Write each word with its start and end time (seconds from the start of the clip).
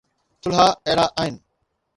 ٿلها 0.41 0.67
اهڙا 0.87 1.05
آهن 1.21 1.35